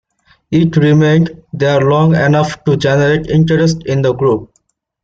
[0.49, 4.51] It remained there long enough to generate interest in the group.